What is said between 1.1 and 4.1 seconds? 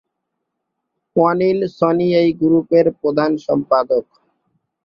অনিল সনি এই গ্রুপের প্রধান সম্পাদক।